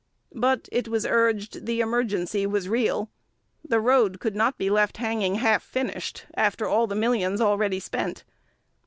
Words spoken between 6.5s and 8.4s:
all the millions already spent.